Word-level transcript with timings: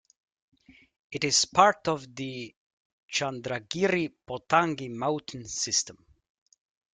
It 1.11 1.23
is 1.23 1.45
part 1.45 1.87
of 1.87 2.15
the 2.15 2.55
Chandragiri-Pottangi 3.13 4.89
mountain 4.89 5.45
system. 5.47 6.03